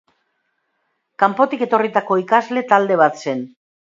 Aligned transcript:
Kanpotik 1.23 1.61
etorritako 1.67 2.19
ikasle 2.23 2.65
talde 2.73 3.01
bat 3.05 3.23
zen. 3.27 3.47